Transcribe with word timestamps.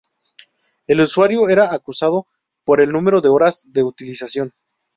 El 0.87 0.99
usuario 1.01 1.47
era 1.47 1.71
acusado 1.75 2.25
por 2.63 2.81
el 2.81 2.91
número 2.91 3.21
de 3.21 3.29
horas 3.29 3.65
de 3.71 3.83
utilización. 3.83 4.51